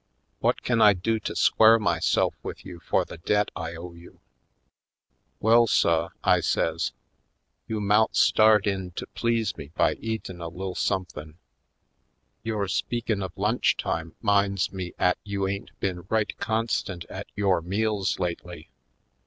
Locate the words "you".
2.65-2.79, 3.93-4.19, 7.67-7.79, 15.23-15.47